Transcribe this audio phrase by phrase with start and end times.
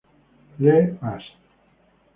[0.57, 1.21] Le Mas